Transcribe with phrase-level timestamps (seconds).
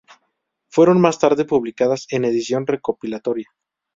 [0.67, 3.45] Fueron más tarde publicadas en edición recopilatoria.